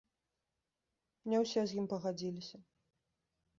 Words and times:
Не 1.33 1.37
ўсе 1.43 1.61
з 1.73 1.79
ім 1.83 1.87
пагадзіліся. 1.93 2.57